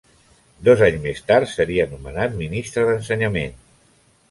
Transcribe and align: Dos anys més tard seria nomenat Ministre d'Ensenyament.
Dos 0.67 0.79
anys 0.85 0.97
més 1.03 1.21
tard 1.27 1.51
seria 1.51 1.87
nomenat 1.93 2.35
Ministre 2.41 2.89
d'Ensenyament. 2.91 3.57